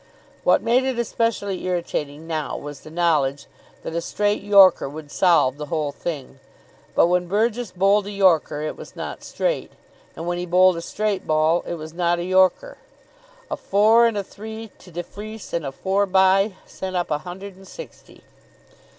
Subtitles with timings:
[0.43, 3.45] What made it especially irritating now was the knowledge
[3.83, 6.39] that a straight yorker would solve the whole thing.
[6.95, 9.71] But when Burgess bowled a yorker, it was not straight.
[10.15, 12.79] And when he bowled a straight ball, it was not a yorker.
[13.51, 17.19] A four and a three to de Freece, and a four bye sent up a
[17.19, 18.23] hundred and sixty.